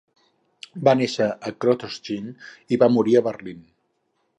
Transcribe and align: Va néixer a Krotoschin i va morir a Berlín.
Va 0.87 0.95
néixer 1.01 1.29
a 1.51 1.55
Krotoschin 1.65 2.35
i 2.77 2.81
va 2.85 2.93
morir 2.99 3.19
a 3.23 3.27
Berlín. 3.33 3.67